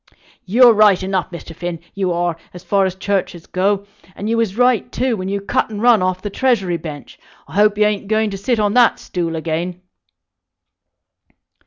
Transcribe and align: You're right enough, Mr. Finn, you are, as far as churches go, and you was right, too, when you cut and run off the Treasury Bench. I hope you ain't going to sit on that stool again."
You're 0.45 0.73
right 0.73 1.03
enough, 1.03 1.29
Mr. 1.29 1.55
Finn, 1.55 1.79
you 1.93 2.11
are, 2.11 2.35
as 2.55 2.63
far 2.63 2.87
as 2.87 2.95
churches 2.95 3.45
go, 3.45 3.85
and 4.15 4.27
you 4.27 4.35
was 4.37 4.57
right, 4.57 4.91
too, 4.91 5.15
when 5.15 5.29
you 5.29 5.39
cut 5.39 5.69
and 5.69 5.79
run 5.79 6.01
off 6.01 6.23
the 6.23 6.31
Treasury 6.31 6.77
Bench. 6.77 7.19
I 7.47 7.53
hope 7.53 7.77
you 7.77 7.83
ain't 7.85 8.07
going 8.07 8.31
to 8.31 8.37
sit 8.39 8.59
on 8.59 8.73
that 8.73 8.97
stool 8.97 9.35
again." 9.35 9.79